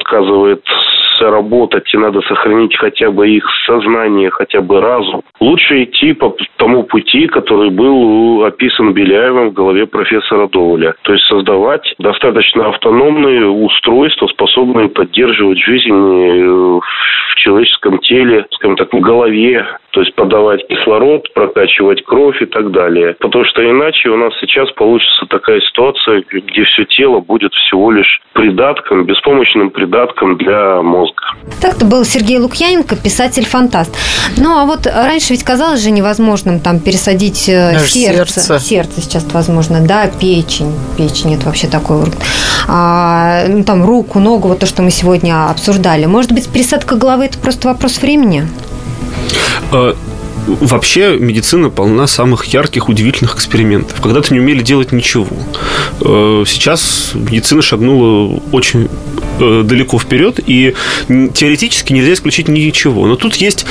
[1.21, 6.35] отказывается работать, и надо сохранить хотя бы их сознание, хотя бы разум, лучше идти по
[6.57, 10.95] тому пути, который был описан Беляевым в голове профессора Доволя.
[11.03, 16.81] То есть создавать достаточно автономные устройства, способные поддерживать жизнь э,
[17.31, 22.71] в человеческом теле, скажем так, в голове, то есть подавать кислород, прокачивать кровь и так
[22.71, 23.17] далее.
[23.19, 28.21] Потому что иначе у нас сейчас получится такая ситуация, где все тело будет всего лишь
[28.33, 31.10] придатком, беспомощным придатком для мозга.
[31.61, 33.91] Так-то был Сергей Лукьяненко, писатель-фантаст.
[34.37, 38.41] Ну, а вот раньше ведь казалось же невозможным там пересадить э, сердце.
[38.41, 38.61] сердце.
[38.61, 40.73] Сердце сейчас возможно, да, печень.
[40.97, 42.19] Печень– это вообще такой орган.
[42.69, 46.07] А, ну, там руку, ногу, вот то, что мы сегодня обсуждали.
[46.07, 48.47] Может быть, пересадка головы– это просто вопрос времени?
[49.73, 49.95] Э,
[50.47, 54.01] вообще медицина полна самых ярких, удивительных экспериментов.
[54.01, 55.27] Когда-то не умели делать ничего.
[56.01, 58.89] Э, сейчас медицина шагнула очень
[59.41, 60.75] далеко вперед, и
[61.09, 63.07] теоретически нельзя исключить ничего.
[63.07, 63.67] Но тут есть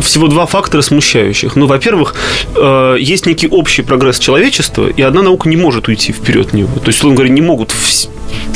[0.00, 1.56] всего два фактора смущающих.
[1.56, 2.14] Ну, во-первых,
[2.98, 6.78] есть некий общий прогресс человечества, и одна наука не может уйти вперед него.
[6.78, 7.72] То есть, условно говоря, не могут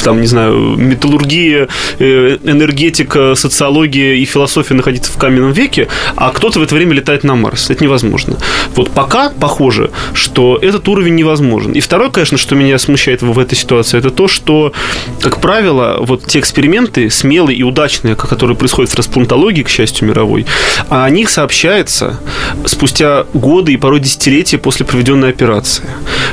[0.03, 1.69] там, не знаю, металлургия,
[1.99, 7.25] э, энергетика, социология и философия находиться в каменном веке, а кто-то в это время летает
[7.25, 7.71] на Марс.
[7.71, 8.37] Это невозможно.
[8.75, 11.73] Вот пока похоже, что этот уровень невозможен.
[11.73, 14.73] И второе, конечно, что меня смущает в этой ситуации, это то, что,
[15.21, 20.47] как правило, вот те эксперименты, смелые и удачные, которые происходят в трансплантологии, к счастью, мировой,
[20.89, 22.19] о них сообщается
[22.67, 25.85] спустя годы и порой десятилетия после проведенной операции.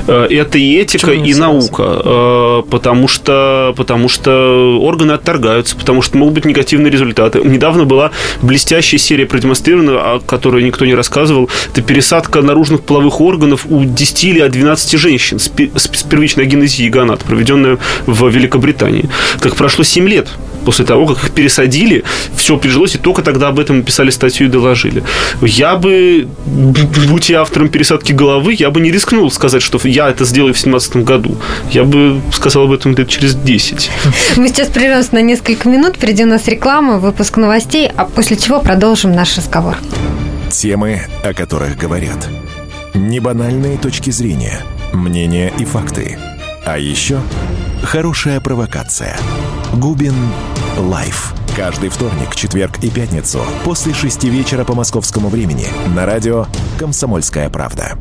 [0.08, 2.02] Э, это и этика, и наука.
[2.04, 7.42] Э, потому что потому что органы отторгаются, потому что могут быть негативные результаты.
[7.44, 11.50] Недавно была блестящая серия продемонстрирована, о которой никто не рассказывал.
[11.72, 17.78] Это пересадка наружных половых органов у 10 или 12 женщин с первичной агенезией гонат, проведенная
[18.08, 19.10] в Великобритании.
[19.40, 20.28] Как прошло 7 лет
[20.68, 22.04] после того, как их пересадили,
[22.36, 25.02] все прижилось, и только тогда об этом написали статью и доложили.
[25.42, 26.28] Я бы,
[27.08, 30.58] будь я автором пересадки головы, я бы не рискнул сказать, что я это сделаю в
[30.58, 31.38] 2017 году.
[31.72, 33.90] Я бы сказал об этом лет через 10.
[34.36, 38.60] Мы сейчас прервемся на несколько минут, впереди у нас реклама, выпуск новостей, а после чего
[38.60, 39.78] продолжим наш разговор.
[40.52, 42.28] Темы, о которых говорят.
[42.94, 46.18] Небанальные точки зрения, мнения и факты.
[46.66, 47.22] А еще
[47.84, 49.18] хорошая провокация.
[49.74, 50.16] Губин
[50.78, 51.34] Live.
[51.56, 56.46] Каждый вторник, четверг и пятницу после шести вечера по московскому времени на радио
[56.78, 57.98] «Комсомольская правда».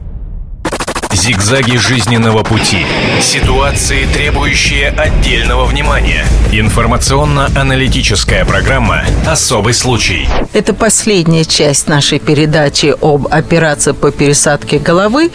[1.17, 2.85] Зигзаги жизненного пути.
[3.23, 6.27] Ситуации, требующие отдельного внимания.
[6.53, 10.29] Информационно-аналитическая программа «Особый случай».
[10.53, 15.31] Это последняя часть нашей передачи об операции по пересадке головы.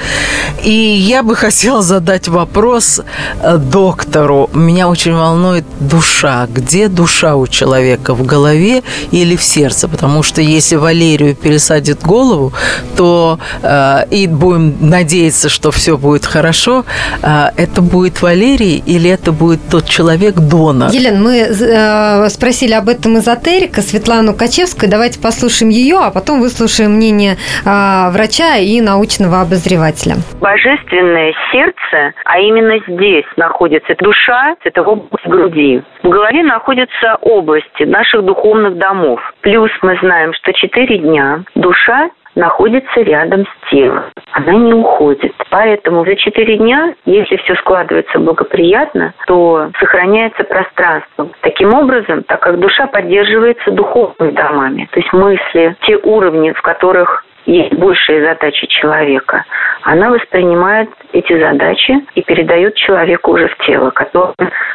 [0.63, 3.01] И я бы хотела задать вопрос
[3.41, 4.51] э, доктору.
[4.53, 6.47] Меня очень волнует душа.
[6.47, 8.13] Где душа у человека?
[8.13, 9.87] В голове или в сердце?
[9.87, 12.53] Потому что если Валерию пересадит голову,
[12.95, 16.85] то э, и будем надеяться, что все будет хорошо,
[17.23, 20.89] а, это будет Валерий или это будет тот человек-донор?
[20.91, 24.89] Елена, мы э, спросили об этом эзотерика Светлану Качевскую.
[24.89, 30.15] Давайте послушаем ее, а потом выслушаем мнение э, врача и научного обозревателя.
[30.39, 35.81] Божественное сердце, а именно здесь находится душа, это в области груди.
[36.03, 39.19] В голове находятся области наших духовных домов.
[39.41, 44.05] Плюс мы знаем, что четыре дня душа находится рядом с телом.
[44.33, 45.33] Она не уходит.
[45.49, 51.29] Поэтому за четыре дня, если все складывается благоприятно, то сохраняется пространство.
[51.41, 57.25] Таким образом, так как душа поддерживается духовными домами, то есть мысли, те уровни, в которых
[57.45, 59.45] есть большие задачи человека,
[59.83, 64.33] она воспринимает эти задачи и передает человеку уже в тело, которое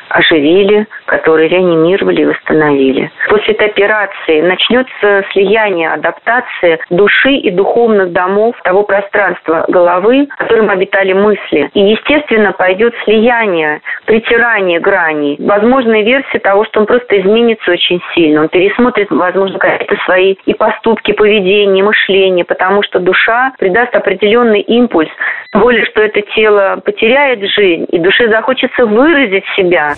[0.08, 3.10] оживили, которые реанимировали и восстановили.
[3.28, 10.70] После этой операции начнется слияние, адаптация души и духовных домов того пространства головы, в котором
[10.70, 11.70] обитали мысли.
[11.74, 15.36] И, естественно, пойдет слияние, притирание граней.
[15.38, 18.42] Возможная версия того, что он просто изменится очень сильно.
[18.42, 25.10] Он пересмотрит, возможно, какие-то свои и поступки, поведение, мышление, потому что душа придаст определенный импульс.
[25.52, 29.94] Более, что это тело потеряет жизнь, и душе захочется выразить себя.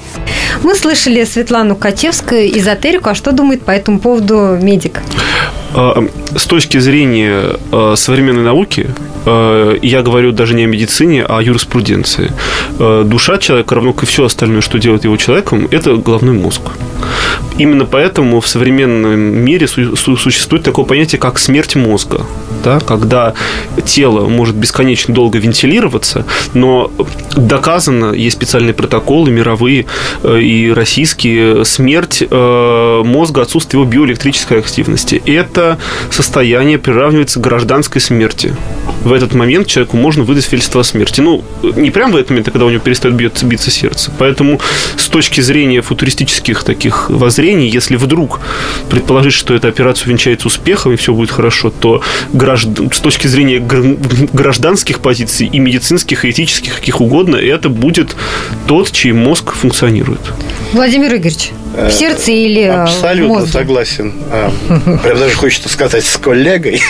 [0.63, 3.11] Мы слышали Светлану Качевскую, эзотерику.
[3.11, 5.01] А что думает по этому поводу медик?
[5.75, 6.03] А,
[6.37, 8.87] с точки зрения а, современной науки,
[9.27, 12.33] я говорю даже не о медицине, а о юриспруденции.
[12.79, 16.63] Душа человека, равно как и все остальное, что делает его человеком, это головной мозг.
[17.59, 22.25] Именно поэтому в современном мире существует такое понятие, как смерть мозга.
[22.63, 22.81] Да?
[22.81, 23.35] Когда
[23.85, 26.91] тело может бесконечно долго вентилироваться, но
[27.37, 29.87] доказано, есть специальные протоколы мировые
[30.23, 35.23] э, и российские, смерть э, мозга, отсутствие его биоэлектрической активности.
[35.27, 35.79] Это
[36.11, 38.55] состояние приравнивается к гражданской смерти.
[39.09, 41.23] В этот момент человеку можно выдать свидетельство о смерти.
[41.23, 44.13] Ну, не прямо в этот момент, а когда у него перестает биться, биться сердце.
[44.19, 44.61] Поэтому
[44.99, 48.41] с точки зрения футуристических таких воззрений, если вдруг
[48.91, 52.03] предположить, что эта операция венчается успехом и все будет хорошо, то
[52.35, 58.15] граждан, с точки зрения гражданских позиций и медицинских, и этических, каких угодно, это будет
[58.67, 60.21] тот, чей мозг функционирует.
[60.73, 63.53] Владимир Игоревич, в э, сердце или э, Абсолютно мозге?
[63.53, 64.13] согласен.
[64.31, 64.53] А,
[65.03, 66.81] прям даже хочется сказать с коллегой.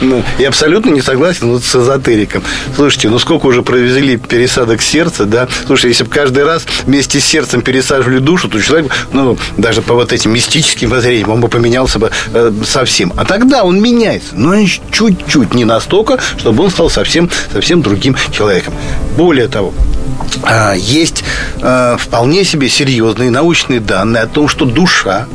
[0.00, 2.42] Ну, и абсолютно не согласен вот с эзотериком.
[2.76, 5.48] Слушайте, ну сколько уже провезли пересадок сердца, да?
[5.66, 9.94] Слушай, если бы каждый раз вместе с сердцем пересаживали душу, то человек, ну, даже по
[9.94, 13.12] вот этим мистическим воззрениям, он бы поменялся бы э, совсем.
[13.16, 14.54] А тогда он меняется, но
[14.90, 18.74] чуть-чуть, не настолько, чтобы он стал совсем, совсем другим человеком.
[19.16, 20.03] Более того, а,
[20.76, 21.24] есть
[21.62, 25.26] а, вполне себе серьезные научные данные о том, что душа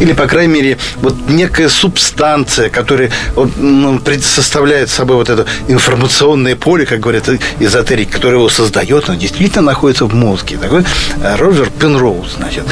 [0.00, 6.56] или, по крайней мере, вот некая субстанция, которая вот, ну, составляет собой вот это информационное
[6.56, 7.28] поле, как говорят
[7.60, 10.58] эзотерики, которое его создает, оно действительно находится в мозге.
[10.60, 10.84] Такой
[11.22, 12.64] а, Роджер Пенроуз, значит,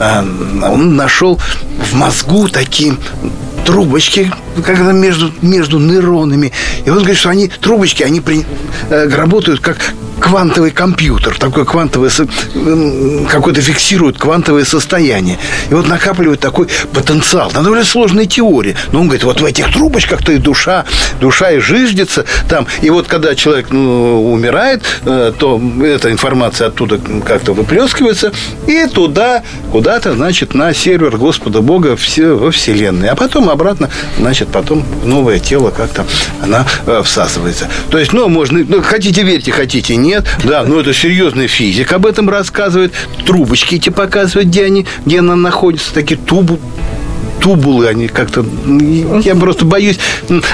[0.00, 1.38] он нашел
[1.90, 2.94] в мозгу такие
[3.66, 4.32] трубочки,
[4.64, 6.52] когда между, между нейронами.
[6.84, 8.44] И он говорит, что они, трубочки, они при,
[8.90, 9.78] э, работают как
[10.20, 12.10] квантовый компьютер, такой квантовый,
[13.28, 15.38] какой-то фиксирует квантовое состояние.
[15.70, 17.50] И вот накапливает такой потенциал.
[17.52, 18.76] На довольно сложной теории.
[18.92, 20.84] Но он говорит, вот в этих трубочках-то и душа,
[21.20, 22.66] душа и жиждется там.
[22.82, 28.32] И вот когда человек ну, умирает, э, то эта информация оттуда как-то выплескивается
[28.66, 33.08] и туда, куда-то, значит, на сервер Господа Бога во Вселенной.
[33.08, 36.06] А потом обратно, значит, потом в новое тело как-то
[36.42, 37.68] она э, всасывается.
[37.90, 40.26] То есть, ну, можно, ну, хотите верьте, хотите нет.
[40.44, 42.92] Да, но это серьезный физик об этом рассказывает.
[43.26, 45.92] Трубочки эти показывают, где они, где она находится.
[45.92, 46.58] Такие тубы,
[47.40, 48.44] тубулы, они как-то...
[49.24, 49.98] Я просто боюсь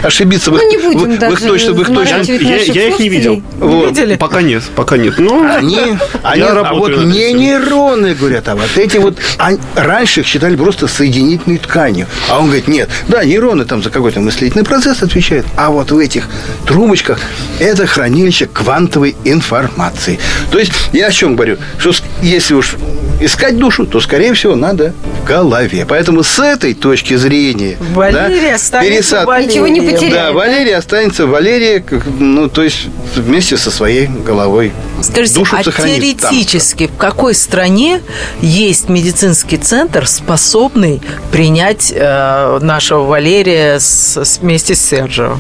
[0.03, 0.51] ошибиться.
[0.51, 2.23] Ну, не будем вы, даже вы точно, вы точно...
[2.27, 3.43] Я, я их не видел.
[3.59, 3.91] Вот.
[3.91, 4.17] видели?
[4.17, 5.19] Пока нет, пока нет.
[5.19, 5.79] Но ну, они,
[6.23, 9.19] они а вот не нейроны, говорят, а вот эти вот...
[9.39, 12.07] Они, раньше их считали просто соединительной тканью.
[12.29, 15.99] А он говорит, нет, да, нейроны там за какой-то мыслительный процесс отвечают, а вот в
[15.99, 16.29] этих
[16.67, 17.21] трубочках
[17.59, 20.19] это хранилище квантовой информации.
[20.51, 21.59] То есть я о чем говорю?
[21.79, 22.77] Что если уж
[23.21, 25.87] искать душу, то, скорее всего, надо в голове.
[25.89, 29.27] Поэтому с этой точки зрения Валерия да, останется пересад...
[29.27, 29.51] Валерией.
[29.51, 30.13] Ничего не потеряет.
[30.13, 31.85] Да, Валерия останется Валерия,
[32.19, 34.73] ну, то есть вместе со своей головой.
[35.03, 36.97] Скажите, Душу а теоретически там.
[36.97, 38.01] в какой стране
[38.41, 41.01] есть медицинский центр, способный
[41.33, 45.39] принять э, нашего Валерия с, с, вместе с Серджио?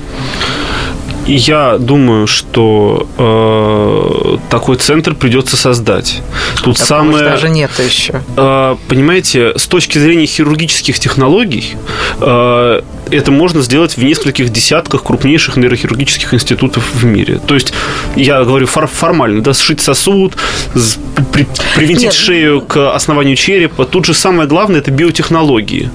[1.26, 6.22] Я думаю, что э, такой центр придется создать.
[6.62, 8.22] Тут так самое даже нет еще.
[8.36, 11.76] Э, понимаете, с точки зрения хирургических технологий,
[12.20, 17.40] э, это можно сделать в нескольких десятках крупнейших нейрохирургических институтов в мире.
[17.46, 17.72] То есть,
[18.16, 20.34] я говорю фор- формально, да, сшить сосуд,
[21.32, 22.14] при- привинтить Нет.
[22.14, 23.84] шею к основанию черепа.
[23.84, 25.90] Тут же самое главное– это биотехнологии.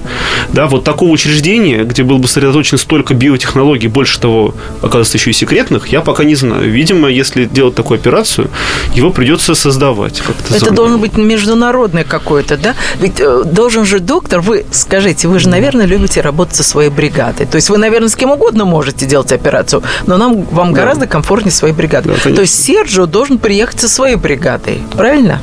[0.52, 5.34] Да, вот такого учреждения, где было бы сосредоточено столько биотехнологий, больше того, оказывается, еще и
[5.34, 6.70] секретных, я пока не знаю.
[6.70, 8.50] Видимо, если делать такую операцию,
[8.94, 10.54] его придется создавать как-то.
[10.54, 10.76] Это заново.
[10.76, 12.74] должен быть международный какой-то, да?
[13.00, 17.46] Ведь э, должен же доктор, вы скажите, вы же, наверное, любите работать со своей бригадой.
[17.46, 21.52] То есть вы, наверное, с кем угодно можете делать операцию, но нам, вам гораздо комфортнее
[21.52, 22.14] своей бригадой.
[22.16, 25.40] То есть Серджио должен приехать со своей бригадой, правильно?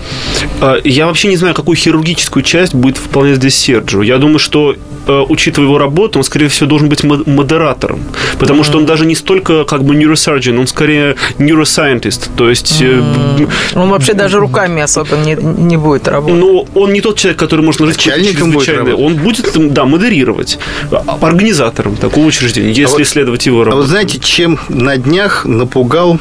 [0.61, 4.03] А, Я вообще не знаю, какую хирургическую часть будет выполнять здесь Серджио.
[4.03, 4.75] Я думаю, что,
[5.27, 7.99] учитывая его работу, он, скорее всего, должен быть мо- модератором.
[8.39, 12.29] Потому что он даже не столько как бы neurosurgeon, он скорее neuroscientist.
[12.35, 12.77] То есть...
[12.81, 13.01] э,
[13.75, 16.39] Он вообще даже руками особо не, не будет работать.
[16.39, 18.99] Но он не тот человек, который может какое-то Начальником будет работать.
[18.99, 20.59] Он будет, да, модерировать.
[20.91, 23.81] А, Организатором такого учреждения, если вот- исследовать его А работу.
[23.83, 26.19] вот знаете, чем на днях напугал,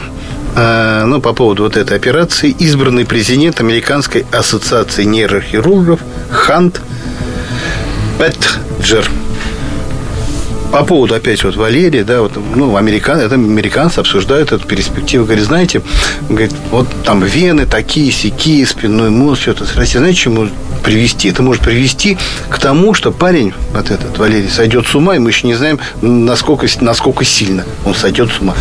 [0.57, 6.80] э, ну, по поводу вот этой операции, избранный президент Американской ассоциации нейрохирургов Хант
[8.19, 9.09] Петджер.
[10.73, 15.25] По поводу, опять вот Валерия, да, вот, ну, американ, это американцы обсуждают эту перспективу.
[15.25, 15.81] Говорит, знаете,
[16.29, 19.64] говорит, вот там вены такие, сякие, спинной мозг, все это.
[19.64, 20.49] Знаете, знаете, чему
[20.85, 21.29] привести?
[21.31, 22.19] Это может привести
[22.51, 25.79] к тому, что парень, вот этот Валерий, сойдет с ума, и мы еще не знаем,
[26.03, 28.55] насколько, насколько сильно он сойдет с ума.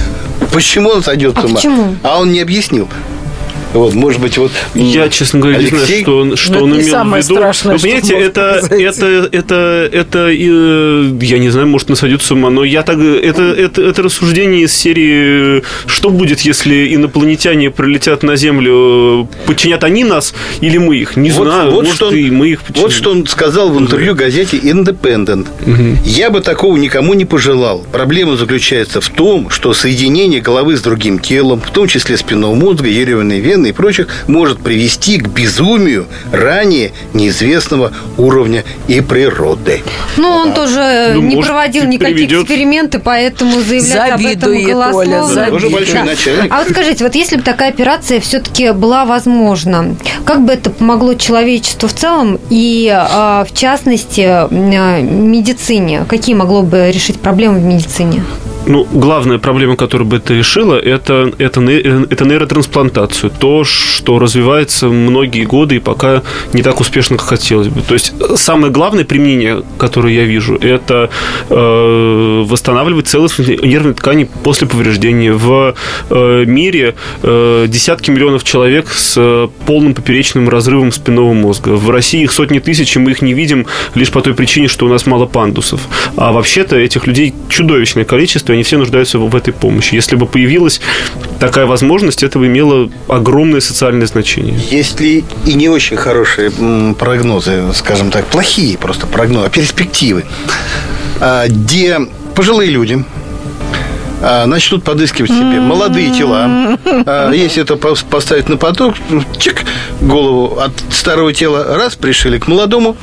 [0.54, 1.56] Почему он сойдет А с ума?
[1.56, 1.96] почему?
[2.04, 2.88] А он не объяснил.
[3.74, 4.52] Вот, может быть, вот...
[4.76, 6.02] Я, честно говоря, не знаю, Алексей?
[6.04, 7.36] что он, что Ну, он имел самое в виду.
[7.36, 12.32] страшное, Вы что понимаете, это, это, это, это, э, я не знаю, может, насадит с
[12.32, 18.24] ума, но я так, это, это, это рассуждение из серии, что будет, если инопланетяне прилетят
[18.24, 21.18] на Землю, подчинят они нас или мы их?
[21.18, 22.84] Не Вот- знаю, вот может, что он- и мы их подчиним.
[22.88, 25.46] Вот что он сказал в интервью газете Independent.
[26.06, 27.86] Я бы такого никому не пожелал.
[27.92, 32.88] Проблема заключается в том, что соединение головы с другим телом, в том числе спинного мозга,
[32.88, 39.82] еревной вены и прочих, может привести к безумию ранее неизвестного уровня и природы.
[40.18, 42.44] Ну, он тоже Ну, не может, проводил приведет.
[42.44, 45.18] эксперименты, поэтому заявлять об этом Завидует, голословно.
[45.18, 45.62] Оля, завидует.
[45.62, 46.54] Тоже большой начальник.
[46.54, 49.96] А вот скажите, вот если бы такая операция все-таки была возможна,
[50.26, 54.48] как бы это помогло человечеству в целом и, а, в частности, а,
[55.02, 56.06] медицине?
[56.08, 58.24] Какие могло бы решить проблемы в медицине?
[58.68, 63.32] Ну, главная проблема, которая бы это решила, это, это, не- это нейротрансплантацию.
[63.40, 67.82] То, что развивается многие годы и пока не так успешно, как хотелось бы.
[67.82, 71.10] То есть самое главное применение, которое я вижу, это
[71.50, 75.32] э, восстанавливать целостность нервной ткани после повреждения.
[75.32, 75.74] В
[76.10, 81.70] э, мире э, десятки миллионов человек с э, полным поперечным разрывом спинного мозга.
[81.70, 83.66] В России их сотни тысяч, и мы их не видим
[83.96, 85.80] лишь по той причине, что у нас мало пандусов.
[86.18, 89.94] А вообще-то этих людей чудовищное количество, они все нуждаются в этой помощи.
[89.94, 90.82] Если бы появилась
[91.40, 94.60] такая возможность, это бы имело огромное социальное значение.
[94.72, 96.52] Есть ли и не очень хорошие
[96.96, 100.26] прогнозы, скажем так, плохие просто прогнозы, перспективы,
[101.20, 102.00] а, где
[102.36, 103.27] пожилые люди а,
[104.22, 106.78] начнут подыскивать себе молодые тела.
[107.06, 109.64] А, Если это пос- поставить на поток, ну, чик,
[110.02, 112.96] голову от старого тела раз пришили к молодому.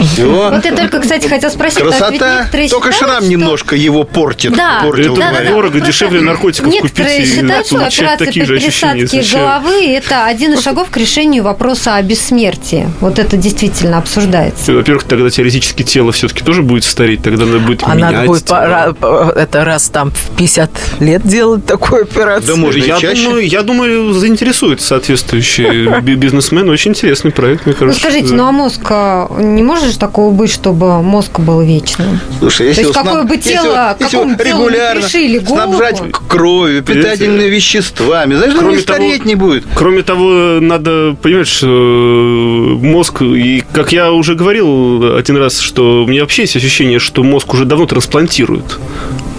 [0.00, 0.24] Все.
[0.50, 2.38] Вот я только, кстати, хотел спросить, так ведь Красота.
[2.40, 4.54] некоторые Только считают, шрам что- немножко его портит.
[4.56, 5.50] Да, портил, Это да, да, да.
[5.50, 10.24] дорого, Просто дешевле наркотиков Некоторые купить и считают, что операция такие по пересадке головы– это
[10.24, 12.88] один из шагов к решению вопроса о бессмертии.
[13.00, 14.72] Вот это действительно обсуждается.
[14.72, 18.26] Во-первых, тогда теоретически тело все-таки тоже будет стареть, тогда надо будет А менять.
[18.26, 20.61] будет это раз там в 50
[21.00, 22.46] лет делать такую операцию.
[22.54, 23.22] Да можно и я чаще.
[23.24, 26.70] думаю, я думаю, заинтересует соответствующие би- бизнесмены.
[26.72, 28.00] Очень интересный проект, мне Ну, кажется.
[28.00, 28.34] скажите, да.
[28.36, 32.20] ну а мозг, а, не может же такого быть, чтобы мозг был вечным?
[32.38, 35.74] Слушай, если То есть какое бы если тело- если какому телу не регулярно пришили голову?
[35.74, 39.64] снабжать кровью, питательными веществами, знаешь, Кроме Кроме того- стареть не будет.
[39.74, 46.04] Кроме того, надо понимать, что э, мозг, и как я уже говорил один раз, что
[46.04, 48.78] у меня вообще есть ощущение, что мозг уже давно трансплантируют.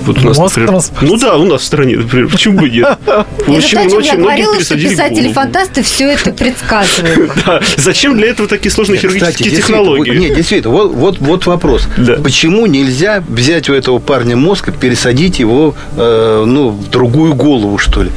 [0.05, 2.97] Вот у нас, Мозг например, ну да, у нас в стране, например, почему бы нет?
[3.05, 7.31] Это Очень, то, о чем очень я говорила, что писатели-фантасты все это предсказывают.
[7.45, 7.59] Да.
[7.77, 10.11] Зачем для этого такие сложные хирургические действительно, технологии?
[10.11, 11.87] вот- нет, действительно, вот, вот, вот вопрос.
[11.97, 12.13] Да.
[12.15, 17.77] Почему нельзя взять у этого парня мозг и пересадить его э, ну, в другую голову,
[17.77, 18.11] что ли?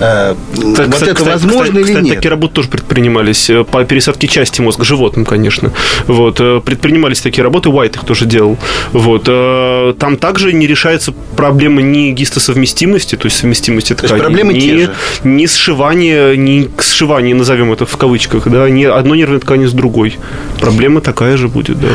[0.00, 2.14] Э, Так, вот кстати, это кстати, возможно кстати, или кстати, нет?
[2.16, 5.70] такие работы тоже предпринимались э, по пересадке части мозга животным, конечно.
[6.06, 8.56] Вот э, предпринимались такие работы, Уайт их тоже делал.
[8.92, 14.60] Вот э, там также не решается проблема не гистосовместимости, то есть совместимости тканей, проблемы не,
[14.60, 14.94] те же.
[15.24, 20.18] не сшивание, не сшивание, назовем это в кавычках, да, не одной нервной ткани с другой.
[20.60, 21.88] Проблема такая же будет, да.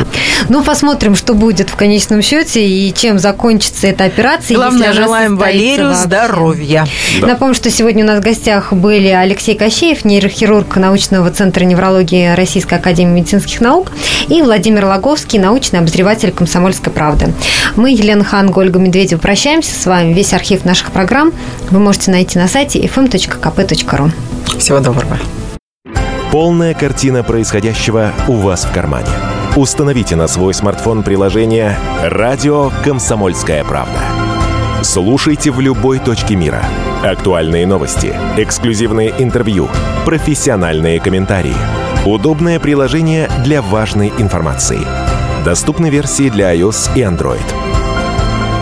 [0.50, 4.56] Ну, посмотрим, что будет в конечном счете и чем закончится эта операция.
[4.56, 6.04] Главное, желаем Валерию вообще.
[6.04, 6.88] здоровья.
[7.22, 7.28] Да.
[7.28, 12.76] Напомню, что сегодня у нас в гостях были Алексей Кощеев, нейрохирург научного центра неврологии Российской
[12.76, 13.92] академии медицинских наук,
[14.28, 17.34] и Владимир Логовский, научный обозреватель «Комсомольской правды».
[17.76, 20.14] Мы, Елена Хан, Ольга Медведева, прощаемся с вами.
[20.14, 21.32] Весь архив наших программ
[21.70, 24.12] вы можете найти на сайте fm.kp.ru.
[24.58, 25.18] Всего доброго.
[26.32, 29.10] Полная картина происходящего у вас в кармане.
[29.56, 34.00] Установите на свой смартфон приложение «Радио Комсомольская правда».
[34.84, 36.64] Слушайте в любой точке мира.
[37.04, 39.70] Актуальные новости, эксклюзивные интервью,
[40.06, 41.56] профессиональные комментарии.
[42.06, 44.80] Удобное приложение для важной информации.
[45.44, 47.59] Доступны версии для iOS и Android.